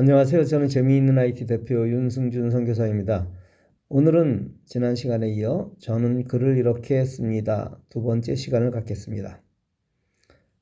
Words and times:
안녕하세요. 0.00 0.44
저는 0.44 0.68
재미있는 0.68 1.18
IT 1.18 1.46
대표 1.46 1.88
윤승준 1.88 2.52
선교사입니다. 2.52 3.28
오늘은 3.88 4.54
지난 4.64 4.94
시간에 4.94 5.28
이어 5.28 5.72
저는 5.80 6.22
글을 6.22 6.56
이렇게 6.56 7.04
씁니다. 7.04 7.76
두 7.88 8.00
번째 8.02 8.36
시간을 8.36 8.70
갖겠습니다. 8.70 9.42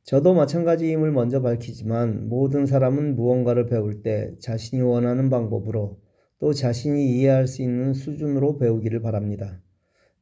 저도 0.04 0.33
마찬가지임을 0.33 1.12
먼저 1.12 1.43
밝히지만 1.43 2.30
모든 2.30 2.64
사람은 2.64 3.14
무언가를 3.14 3.67
배울 3.67 4.03
때 4.03 4.35
자신이 4.39 4.80
원하는 4.80 5.29
방법으로 5.29 6.00
또 6.39 6.55
자신이 6.55 7.07
이해할 7.18 7.46
수 7.46 7.61
있는 7.61 7.93
수준으로 7.93 8.57
배우기를 8.57 9.03
바랍니다. 9.03 9.61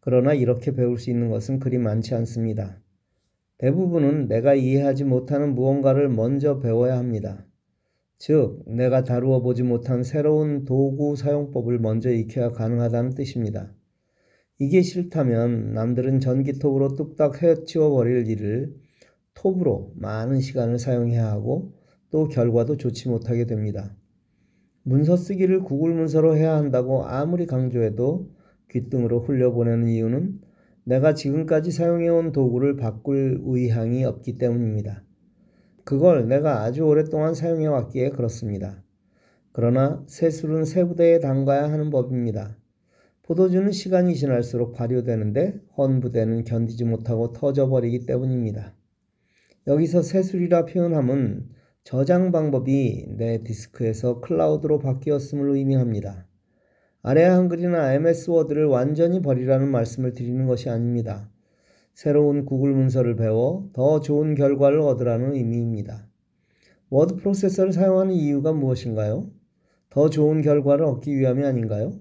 그러나 0.00 0.34
이렇게 0.34 0.74
배울 0.74 0.98
수 0.98 1.10
있는 1.10 1.30
것은 1.30 1.60
그리 1.60 1.78
많지 1.78 2.16
않습니다. 2.16 2.82
대부분은 3.58 4.26
내가 4.26 4.56
이해하지 4.56 5.04
못하는 5.04 5.54
무언가를 5.54 6.08
먼저 6.08 6.58
배워야 6.58 6.98
합니다. 6.98 7.46
즉, 8.18 8.62
내가 8.66 9.04
다루어 9.04 9.42
보지 9.42 9.62
못한 9.62 10.02
새로운 10.02 10.64
도구 10.64 11.16
사용법을 11.16 11.78
먼저 11.78 12.10
익혀야 12.10 12.50
가능하다는 12.50 13.14
뜻입니다. 13.14 13.72
이게 14.58 14.82
싫다면 14.82 15.74
남들은 15.74 16.20
전기톱으로 16.20 16.94
뚝딱 16.94 17.42
헤치워 17.42 17.90
버릴 17.90 18.28
일을 18.28 18.74
톱으로 19.34 19.92
많은 19.96 20.40
시간을 20.40 20.78
사용해야 20.78 21.26
하고 21.26 21.74
또 22.10 22.28
결과도 22.28 22.76
좋지 22.76 23.08
못하게 23.08 23.46
됩니다. 23.46 23.96
문서 24.84 25.16
쓰기를 25.16 25.60
구글 25.64 25.94
문서로 25.94 26.36
해야 26.36 26.56
한다고 26.56 27.04
아무리 27.04 27.46
강조해도 27.46 28.30
귓등으로 28.70 29.20
흘려보내는 29.20 29.88
이유는 29.88 30.40
내가 30.84 31.14
지금까지 31.14 31.72
사용해온 31.72 32.32
도구를 32.32 32.76
바꿀 32.76 33.40
의향이 33.44 34.04
없기 34.04 34.38
때문입니다. 34.38 35.02
그걸 35.84 36.28
내가 36.28 36.62
아주 36.62 36.82
오랫동안 36.82 37.34
사용해 37.34 37.66
왔기에 37.66 38.10
그렇습니다. 38.10 38.82
그러나 39.52 40.02
새술은 40.08 40.64
새 40.64 40.84
부대에 40.84 41.20
담가야 41.20 41.70
하는 41.70 41.90
법입니다. 41.90 42.56
포도주는 43.22 43.70
시간이 43.70 44.16
지날수록 44.16 44.74
발효되는데 44.74 45.60
헌부대는 45.76 46.44
견디지 46.44 46.84
못하고 46.84 47.32
터져버리기 47.32 48.06
때문입니다. 48.06 48.74
여기서 49.66 50.02
새술이라 50.02 50.66
표현함은 50.66 51.48
저장 51.84 52.32
방법이 52.32 53.06
내 53.16 53.42
디스크에서 53.44 54.20
클라우드로 54.20 54.78
바뀌었음을 54.78 55.50
의미합니다. 55.50 56.26
아래 57.02 57.24
한글이나 57.24 57.92
MS 57.92 58.30
워드를 58.30 58.64
완전히 58.64 59.20
버리라는 59.20 59.70
말씀을 59.70 60.12
드리는 60.12 60.46
것이 60.46 60.70
아닙니다. 60.70 61.30
새로운 61.94 62.44
구글 62.44 62.72
문서를 62.72 63.14
배워 63.14 63.70
더 63.72 64.00
좋은 64.00 64.34
결과를 64.34 64.80
얻으라는 64.80 65.34
의미입니다. 65.34 66.08
워드 66.90 67.16
프로세서를 67.16 67.72
사용하는 67.72 68.12
이유가 68.12 68.52
무엇인가요? 68.52 69.30
더 69.90 70.10
좋은 70.10 70.42
결과를 70.42 70.84
얻기 70.84 71.16
위함이 71.16 71.44
아닌가요? 71.44 71.92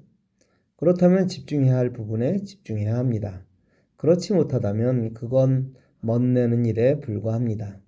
그렇다면 0.78 1.28
집중해야 1.28 1.78
할 1.78 1.94
부분에 1.94 2.40
집중해야 2.44 2.98
합니다. 2.98 3.46
그렇지 3.96 4.34
못하다면 4.34 5.14
그건 5.14 5.74
멋내는 6.02 6.66
일에 6.66 7.00
불과합니다. 7.00 7.80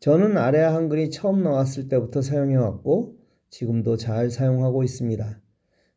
저는 0.00 0.38
아래 0.38 0.60
한글이 0.60 1.10
처음 1.10 1.42
나왔을 1.42 1.88
때부터 1.88 2.22
사용해왔고 2.22 3.16
지금도 3.50 3.96
잘 3.98 4.30
사용하고 4.30 4.82
있습니다. 4.82 5.40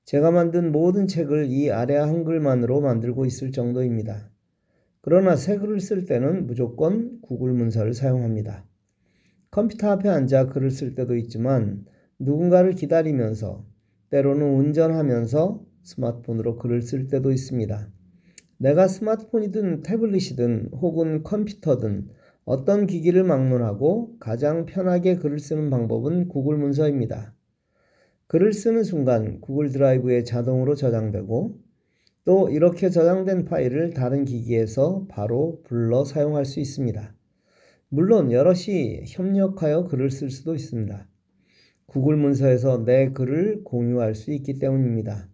제가 0.06 0.32
만든 0.32 0.72
모든 0.72 1.08
책을 1.08 1.46
이 1.48 1.72
아래 1.72 1.96
한글만으로 1.96 2.82
만들고 2.82 3.26
있을 3.26 3.52
정도입니다. 3.52 4.30
그러나 5.02 5.36
새 5.36 5.58
글을 5.58 5.80
쓸 5.80 6.06
때는 6.06 6.48
무조건 6.48 7.20
구글 7.22 7.54
문서를 7.54 7.94
사용합니다. 7.94 8.66
컴퓨터 9.52 9.90
앞에 9.92 10.10
앉아 10.10 10.48
글을 10.48 10.72
쓸 10.72 10.96
때도 10.96 11.16
있지만 11.16 11.86
누군가를 12.20 12.74
기다리면서 12.74 13.66
때로는 14.10 14.56
운전하면서 14.56 15.64
스마트폰으로 15.84 16.58
글을 16.58 16.82
쓸 16.82 17.08
때도 17.08 17.32
있습니다. 17.32 17.90
내가 18.58 18.88
스마트폰이든 18.88 19.82
태블릿이든 19.82 20.72
혹은 20.74 21.24
컴퓨터든 21.24 22.10
어떤 22.44 22.88
기기를 22.88 23.24
막론하고 23.24 24.18
가장 24.20 24.66
편하게 24.66 25.18
글을 25.18 25.40
쓰는 25.40 25.70
방법은 25.70 26.28
구글 26.28 26.58
문서입니다. 26.58 27.34
글을 28.28 28.54
쓰는 28.54 28.84
순간 28.84 29.40
구글 29.42 29.70
드라이브에 29.70 30.24
자동으로 30.24 30.76
저장되고 30.76 31.60
또 32.28 32.50
이렇게 32.50 32.90
저장된 32.90 33.46
파일을 33.46 33.92
다른 33.92 34.26
기기에서 34.26 35.06
바로 35.08 35.62
불러 35.64 36.04
사용할 36.04 36.44
수 36.44 36.60
있습니다. 36.60 37.16
물론 37.88 38.34
여럿이 38.34 39.06
협력하여 39.08 39.86
글을 39.86 40.12
쓸 40.12 40.30
수도 40.30 40.54
있습니다. 40.54 41.08
구글 41.86 42.18
문서에서 42.18 42.84
내 42.84 43.12
글을 43.14 43.64
공유할 43.64 44.14
수 44.14 44.34
있기 44.34 44.60
때문입니다. 44.60 45.30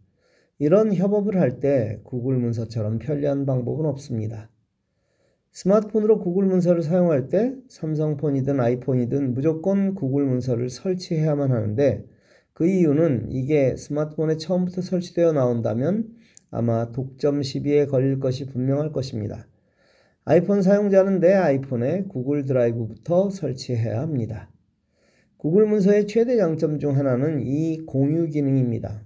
이런 0.59 0.93
협업을 0.93 1.35
할 1.39 1.59
때 1.59 1.99
구글 2.03 2.37
문서처럼 2.37 2.99
편리한 2.99 3.47
방법은 3.47 3.87
없습니다. 3.87 4.51
스마트폰으로 5.51 6.19
구글 6.19 6.45
문서를 6.45 6.83
사용할 6.83 7.27
때 7.27 7.55
삼성폰이든 7.69 8.59
아이폰이든 8.59 9.33
무조건 9.33 9.95
구글 9.95 10.25
문서를 10.25 10.69
설치해야만 10.69 11.51
하는데 11.51 12.05
그 12.53 12.67
이유는 12.67 13.31
이게 13.31 13.75
스마트폰에 13.75 14.37
처음부터 14.37 14.83
설치되어 14.83 15.31
나온다면 15.33 16.21
아마 16.53 16.91
독점 16.91 17.41
시비에 17.41 17.87
걸릴 17.87 18.19
것이 18.19 18.45
분명할 18.45 18.91
것입니다. 18.91 19.47
아이폰 20.23 20.61
사용자는 20.61 21.19
내 21.19 21.33
아이폰에 21.33 22.03
구글 22.03 22.45
드라이브부터 22.45 23.31
설치해야 23.31 23.99
합니다. 23.99 24.51
구글 25.37 25.65
문서의 25.65 26.05
최대 26.05 26.37
장점 26.37 26.77
중 26.77 26.95
하나는 26.95 27.41
이 27.41 27.79
공유 27.87 28.27
기능입니다. 28.27 29.03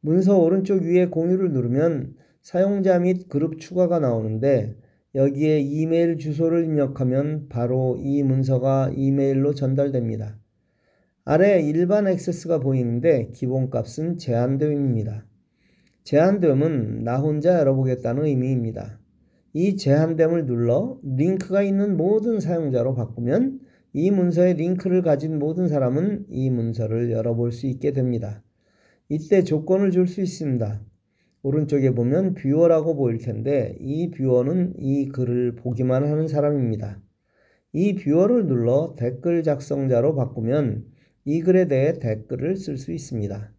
문서 0.00 0.38
오른쪽 0.38 0.82
위에 0.82 1.06
공유를 1.06 1.52
누르면 1.52 2.14
사용자 2.40 3.00
및 3.00 3.28
그룹 3.28 3.58
추가가 3.58 3.98
나오는데 3.98 4.76
여기에 5.16 5.58
이메일 5.58 6.18
주소를 6.18 6.64
입력하면 6.64 7.48
바로 7.48 7.98
이 8.00 8.22
문서가 8.22 8.92
이메일로 8.94 9.54
전달됩니다. 9.54 10.38
아래 11.24 11.60
일반 11.60 12.06
액세스가 12.06 12.60
보이는데 12.60 13.32
기본값은 13.32 14.18
제한됨입니다. 14.18 15.26
제한됨은 16.04 17.04
나 17.04 17.18
혼자 17.18 17.58
열어보겠다는 17.58 18.24
의미입니다. 18.24 18.98
이 19.52 19.76
제한됨을 19.76 20.46
눌러 20.46 20.98
링크가 21.02 21.62
있는 21.62 21.96
모든 21.96 22.40
사용자로 22.40 22.94
바꾸면 22.94 23.60
이 23.92 24.10
문서의 24.10 24.54
링크를 24.54 25.02
가진 25.02 25.38
모든 25.38 25.68
사람은 25.68 26.26
이 26.28 26.50
문서를 26.50 27.10
열어볼 27.10 27.52
수 27.52 27.66
있게 27.66 27.92
됩니다. 27.92 28.42
이때 29.08 29.42
조건을 29.42 29.90
줄 29.90 30.06
수 30.06 30.20
있습니다. 30.20 30.80
오른쪽에 31.42 31.90
보면 31.90 32.34
viewer라고 32.34 32.96
보일 32.96 33.18
텐데 33.18 33.76
이 33.80 34.10
viewer는 34.10 34.74
이 34.78 35.08
글을 35.08 35.56
보기만 35.56 36.06
하는 36.06 36.28
사람입니다. 36.28 37.00
이 37.72 37.94
viewer를 37.94 38.46
눌러 38.46 38.94
댓글 38.98 39.42
작성자로 39.42 40.14
바꾸면 40.14 40.84
이 41.24 41.40
글에 41.40 41.66
대해 41.66 41.98
댓글을 41.98 42.56
쓸 42.56 42.76
수 42.76 42.92
있습니다. 42.92 43.52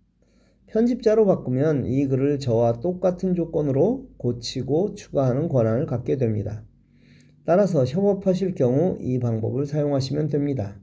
편집자로 0.72 1.26
바꾸면 1.26 1.86
이 1.86 2.08
글을 2.08 2.40
저와 2.40 2.80
똑같은 2.80 3.36
조건으로 3.36 4.08
고치고 4.16 4.94
추가하는 4.94 5.50
권한을 5.50 5.86
갖게 5.86 6.16
됩니다. 6.16 6.64
따라서 7.46 7.84
협업하실 7.84 8.56
경우 8.56 8.98
이 9.02 9.20
방법을 9.20 9.66
사용하시면 9.66 10.30
됩니다. 10.30 10.80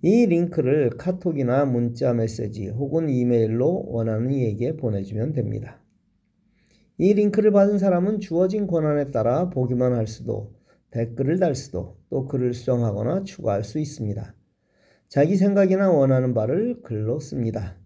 이 0.00 0.24
링크를 0.24 0.96
카톡이나 0.96 1.66
문자 1.66 2.14
메시지 2.14 2.68
혹은 2.68 3.10
이메일로 3.10 3.84
원하는 3.88 4.32
이에게 4.32 4.78
보내주면 4.78 5.34
됩니다. 5.34 5.82
이 6.96 7.12
링크를 7.12 7.50
받은 7.50 7.78
사람은 7.78 8.20
주어진 8.20 8.66
권한에 8.66 9.10
따라 9.10 9.50
보기만 9.50 9.92
할 9.92 10.06
수도 10.06 10.54
댓글을 10.90 11.38
달 11.38 11.54
수도 11.54 11.98
또 12.08 12.26
글을 12.26 12.54
수정하거나 12.54 13.24
추가할 13.24 13.62
수 13.62 13.78
있습니다. 13.78 14.34
자기 15.10 15.36
생각이나 15.36 15.90
원하는 15.90 16.32
바를 16.32 16.80
글로 16.82 17.20
씁니다. 17.20 17.76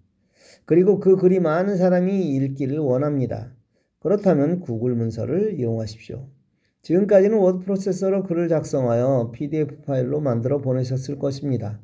그리고 0.71 1.01
그 1.01 1.17
글이 1.17 1.41
많은 1.41 1.77
사람이 1.77 2.33
읽기를 2.37 2.79
원합니다. 2.79 3.53
그렇다면 3.99 4.61
구글 4.61 4.95
문서를 4.95 5.59
이용하십시오. 5.59 6.29
지금까지는 6.83 7.39
워드 7.39 7.65
프로세서로 7.65 8.23
글을 8.23 8.47
작성하여 8.47 9.33
PDF 9.35 9.83
파일로 9.83 10.21
만들어 10.21 10.61
보내셨을 10.61 11.19
것입니다. 11.19 11.81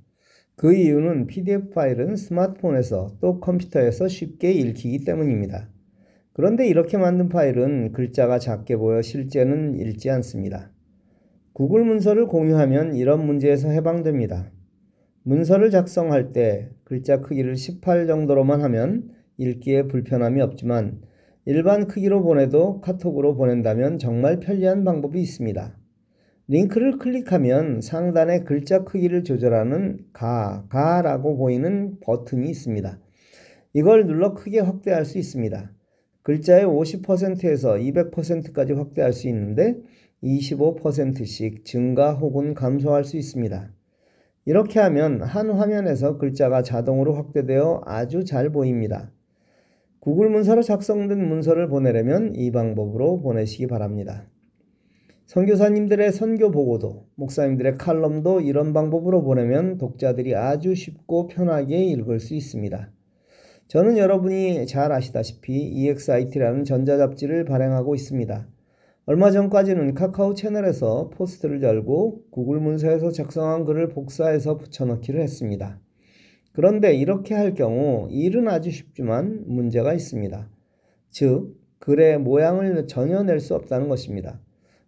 그 0.54 0.72
이유는 0.72 1.26
PDF 1.26 1.70
파일은 1.70 2.14
스마트폰에서 2.14 3.16
또 3.20 3.40
컴퓨터에서 3.40 4.06
쉽게 4.06 4.52
읽히기 4.52 5.04
때문입니다. 5.04 5.68
그런데 6.32 6.68
이렇게 6.68 6.96
만든 6.96 7.28
파일은 7.28 7.90
글자가 7.90 8.38
작게 8.38 8.76
보여 8.76 9.02
실제는 9.02 9.80
읽지 9.80 10.10
않습니다. 10.10 10.70
구글 11.54 11.84
문서를 11.84 12.28
공유하면 12.28 12.94
이런 12.94 13.26
문제에서 13.26 13.68
해방됩니다. 13.68 14.52
문서를 15.28 15.72
작성할 15.72 16.32
때 16.32 16.70
글자 16.84 17.20
크기를 17.20 17.56
18 17.56 18.06
정도로만 18.06 18.62
하면 18.62 19.10
읽기에 19.38 19.88
불편함이 19.88 20.40
없지만 20.40 21.00
일반 21.46 21.88
크기로 21.88 22.22
보내도 22.22 22.80
카톡으로 22.80 23.34
보낸다면 23.34 23.98
정말 23.98 24.38
편리한 24.38 24.84
방법이 24.84 25.20
있습니다. 25.20 25.76
링크를 26.46 26.98
클릭하면 26.98 27.80
상단에 27.80 28.44
글자 28.44 28.84
크기를 28.84 29.24
조절하는 29.24 29.98
가, 30.12 30.64
가라고 30.68 31.36
보이는 31.36 31.98
버튼이 31.98 32.48
있습니다. 32.48 33.00
이걸 33.72 34.06
눌러 34.06 34.32
크게 34.32 34.60
확대할 34.60 35.04
수 35.04 35.18
있습니다. 35.18 35.72
글자의 36.22 36.64
50%에서 36.64 37.74
200%까지 37.74 38.74
확대할 38.74 39.12
수 39.12 39.26
있는데 39.26 39.76
25%씩 40.22 41.64
증가 41.64 42.14
혹은 42.14 42.54
감소할 42.54 43.02
수 43.02 43.16
있습니다. 43.16 43.72
이렇게 44.46 44.78
하면 44.78 45.22
한 45.22 45.50
화면에서 45.50 46.18
글자가 46.18 46.62
자동으로 46.62 47.14
확대되어 47.14 47.82
아주 47.84 48.24
잘 48.24 48.50
보입니다. 48.50 49.10
구글 49.98 50.30
문서로 50.30 50.62
작성된 50.62 51.18
문서를 51.28 51.66
보내려면 51.68 52.32
이 52.36 52.52
방법으로 52.52 53.20
보내시기 53.22 53.66
바랍니다. 53.66 54.28
선교사님들의 55.26 56.12
선교 56.12 56.52
보고도, 56.52 57.08
목사님들의 57.16 57.76
칼럼도 57.76 58.40
이런 58.40 58.72
방법으로 58.72 59.24
보내면 59.24 59.78
독자들이 59.78 60.36
아주 60.36 60.76
쉽고 60.76 61.26
편하게 61.26 61.82
읽을 61.82 62.20
수 62.20 62.34
있습니다. 62.34 62.92
저는 63.66 63.98
여러분이 63.98 64.68
잘 64.68 64.92
아시다시피 64.92 65.54
EXIT라는 65.54 66.62
전자잡지를 66.62 67.44
발행하고 67.46 67.96
있습니다. 67.96 68.46
얼마 69.08 69.30
전까지는 69.30 69.94
카카오 69.94 70.34
채널에서 70.34 71.10
포스트를 71.10 71.62
열고 71.62 72.24
구글 72.32 72.58
문서에서 72.58 73.12
작성한 73.12 73.64
글을 73.64 73.88
복사해서 73.90 74.56
붙여넣기를 74.56 75.20
했습니다. 75.20 75.78
그런데 76.52 76.92
이렇게 76.92 77.34
할 77.34 77.54
경우 77.54 78.08
일은 78.10 78.48
아주 78.48 78.72
쉽지만 78.72 79.44
문제가 79.46 79.92
있습니다. 79.94 80.50
즉, 81.10 81.54
글의 81.78 82.18
모양을 82.18 82.88
전혀 82.88 83.22
낼 83.22 83.38
수 83.38 83.54
없다는 83.54 83.88
것입니다. 83.88 84.40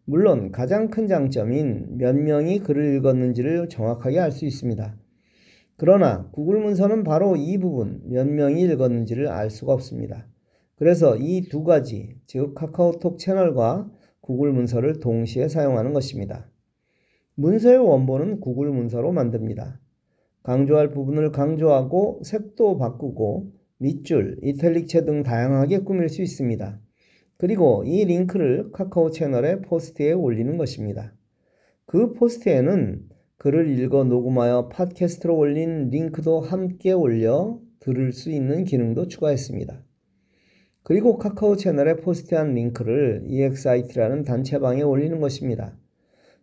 물론 0.05 0.50
가장 0.50 0.88
큰 0.91 1.06
장점인 1.06 1.99
몇 1.99 2.17
명이 2.17 2.61
글을 2.61 2.97
읽었는지를 2.97 3.69
정확하게 3.69 4.19
알 4.19 4.32
수 4.32 4.47
있습니다. 4.47 4.97
그러나 5.76 6.29
구글 6.32 6.59
문서는 6.59 7.05
바로 7.05 7.37
이 7.37 7.56
부분 7.59 8.00
몇 8.06 8.26
명이 8.26 8.62
읽었는지를 8.62 9.29
알 9.29 9.49
수가 9.49 9.75
없습니다. 9.75 10.26
그래서 10.75 11.17
이 11.17 11.43
두 11.49 11.62
가지, 11.62 12.17
즉 12.26 12.55
카카오톡 12.56 13.19
채널과 13.19 13.88
구글 14.29 14.53
문서를 14.53 15.01
동시에 15.01 15.49
사용하는 15.49 15.95
것입니다. 15.95 16.51
문서의 17.35 17.79
원본은 17.79 18.41
구글 18.41 18.71
문서로 18.71 19.11
만듭니다. 19.11 19.81
강조할 20.43 20.91
부분을 20.91 21.33
강조하고 21.33 22.21
색도 22.25 22.77
바꾸고 22.77 23.51
밑줄, 23.79 24.39
이탈릭체 24.43 25.07
등 25.07 25.23
다양하게 25.23 25.79
꾸밀 25.79 26.11
수 26.11 26.21
있습니다. 26.21 26.79
그리고 27.39 27.85
이 27.87 28.05
링크를 28.05 28.71
카카오 28.71 29.11
채널의 29.11 29.63
포스트에 29.63 30.13
올리는 30.13 30.59
것입니다. 30.59 31.15
그 31.87 32.13
포스트에는 32.13 33.09
글을 33.39 33.79
읽어 33.79 34.05
녹음하여 34.05 34.69
팟캐스트로 34.69 35.35
올린 35.35 35.89
링크도 35.89 36.41
함께 36.41 36.93
올려 36.93 37.59
들을 37.81 38.13
수 38.13 38.31
있는 38.31 38.65
기능도 38.65 39.09
추가했습니다. 39.09 39.88
그리고 40.88 41.19
카카오 41.19 41.56
채널에 41.56 41.96
포스트한 41.96 42.55
링크를 42.55 43.25
EXIT라는 43.26 44.23
단체방에 44.23 44.81
올리는 44.81 45.20
것입니다. 45.20 45.76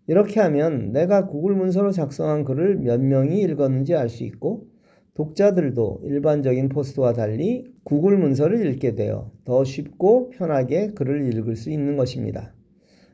이렇게 0.05 0.39
하면 0.39 0.91
내가 0.91 1.25
구글 1.25 1.55
문서로 1.55 1.91
작성한 1.91 2.43
글을 2.43 2.77
몇 2.77 3.01
명이 3.01 3.41
읽었는지 3.41 3.95
알 3.95 4.07
수 4.07 4.23
있고 4.23 4.67
독자들도 5.15 6.01
일반적인 6.03 6.69
포스트와 6.69 7.13
달리 7.13 7.73
구글 7.83 8.19
문서를 8.19 8.63
읽게 8.67 8.93
되어 8.93 9.31
더 9.45 9.63
쉽고 9.63 10.29
편하게 10.29 10.91
글을 10.91 11.33
읽을 11.33 11.55
수 11.55 11.71
있는 11.71 11.97
것입니다. 11.97 12.53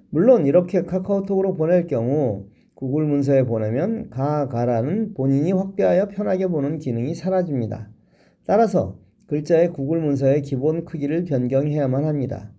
물론 0.10 0.46
이렇게 0.46 0.84
카카오톡으로 0.84 1.54
보낼 1.54 1.88
경우 1.88 2.48
구글 2.74 3.06
문서에 3.06 3.46
보내면 3.46 4.10
가, 4.10 4.50
가라는 4.50 5.14
본인이 5.14 5.54
확대하여 5.54 6.10
편하게 6.10 6.48
보는 6.48 6.80
기능이 6.80 7.16
사라집니다. 7.16 7.90
따라서 8.46 9.00
글자의 9.32 9.72
구글 9.72 10.02
문서의 10.02 10.42
기본 10.42 10.84
크기를 10.84 11.24
변경해야만 11.24 12.04
합니다. 12.04 12.52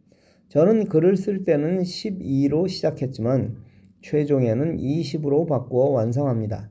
저는 0.48 0.86
글을 0.86 1.18
쓸 1.18 1.44
때는 1.44 1.82
12로 1.82 2.66
시작했지만 2.66 3.58
최종에는 4.00 4.78
20으로 4.78 5.46
바꾸어 5.46 5.90
완성합니다. 5.90 6.70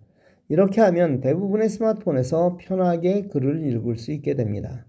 이렇게 0.49 0.81
하면 0.81 1.21
대부분의 1.21 1.69
스마트폰에서 1.69 2.57
편하게 2.59 3.27
글을 3.27 3.63
읽을 3.67 3.97
수 3.97 4.11
있게 4.11 4.33
됩니다. 4.33 4.87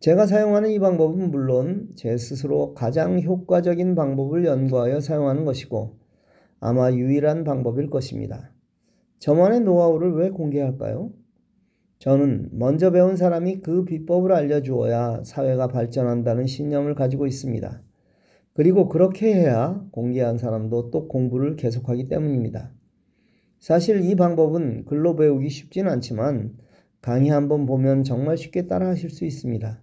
제가 0.00 0.24
사용하는 0.24 0.70
이 0.70 0.78
방법은 0.78 1.30
물론 1.30 1.90
제 1.94 2.16
스스로 2.16 2.72
가장 2.72 3.20
효과적인 3.20 3.94
방법을 3.94 4.46
연구하여 4.46 5.00
사용하는 5.00 5.44
것이고 5.44 5.98
아마 6.60 6.90
유일한 6.92 7.44
방법일 7.44 7.90
것입니다. 7.90 8.54
저만의 9.18 9.60
노하우를 9.60 10.14
왜 10.14 10.30
공개할까요? 10.30 11.10
저는 11.98 12.50
먼저 12.52 12.90
배운 12.92 13.16
사람이 13.16 13.60
그 13.60 13.84
비법을 13.84 14.32
알려주어야 14.32 15.22
사회가 15.24 15.68
발전한다는 15.68 16.46
신념을 16.46 16.94
가지고 16.94 17.26
있습니다. 17.26 17.82
그리고 18.54 18.88
그렇게 18.88 19.34
해야 19.34 19.84
공개한 19.90 20.38
사람도 20.38 20.90
또 20.90 21.08
공부를 21.08 21.56
계속하기 21.56 22.08
때문입니다. 22.08 22.72
사실 23.58 24.00
이 24.04 24.14
방법은 24.14 24.84
글로 24.84 25.16
배우기 25.16 25.48
쉽진 25.48 25.88
않지만 25.88 26.56
강의 27.00 27.30
한번 27.30 27.66
보면 27.66 28.04
정말 28.04 28.36
쉽게 28.36 28.66
따라 28.66 28.88
하실 28.88 29.10
수 29.10 29.24
있습니다. 29.24 29.80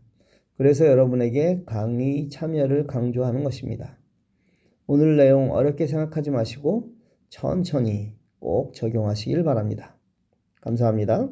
그래서 0.57 0.85
여러분에게 0.85 1.63
강의 1.65 2.29
참여를 2.29 2.87
강조하는 2.87 3.43
것입니다. 3.43 3.97
오늘 4.87 5.17
내용 5.17 5.51
어렵게 5.51 5.87
생각하지 5.87 6.31
마시고 6.31 6.93
천천히 7.29 8.13
꼭 8.39 8.73
적용하시길 8.73 9.43
바랍니다. 9.43 9.97
감사합니다. 10.61 11.29